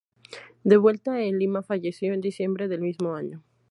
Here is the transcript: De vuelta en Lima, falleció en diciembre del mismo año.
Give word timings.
De 0.63 0.77
vuelta 0.77 1.21
en 1.21 1.37
Lima, 1.37 1.61
falleció 1.61 2.11
en 2.15 2.21
diciembre 2.21 2.67
del 2.67 2.81
mismo 2.81 3.13
año. 3.13 3.43